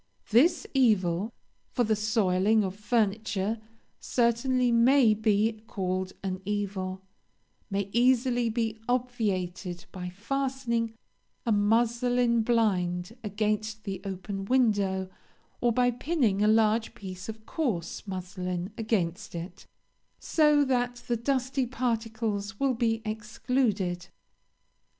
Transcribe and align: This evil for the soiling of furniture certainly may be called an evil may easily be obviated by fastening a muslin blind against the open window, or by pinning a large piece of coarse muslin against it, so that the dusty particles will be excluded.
This 0.31 0.65
evil 0.73 1.31
for 1.69 1.83
the 1.83 1.95
soiling 1.95 2.63
of 2.63 2.75
furniture 2.75 3.59
certainly 3.99 4.71
may 4.71 5.13
be 5.13 5.61
called 5.67 6.13
an 6.23 6.41
evil 6.43 7.03
may 7.69 7.87
easily 7.93 8.49
be 8.49 8.79
obviated 8.89 9.85
by 9.91 10.09
fastening 10.09 10.95
a 11.45 11.51
muslin 11.51 12.41
blind 12.41 13.15
against 13.23 13.83
the 13.83 14.01
open 14.03 14.45
window, 14.45 15.07
or 15.61 15.71
by 15.71 15.91
pinning 15.91 16.41
a 16.41 16.47
large 16.47 16.95
piece 16.95 17.29
of 17.29 17.45
coarse 17.45 18.07
muslin 18.07 18.71
against 18.79 19.35
it, 19.35 19.67
so 20.17 20.65
that 20.65 21.03
the 21.07 21.15
dusty 21.15 21.67
particles 21.67 22.59
will 22.59 22.73
be 22.73 23.03
excluded. 23.05 24.07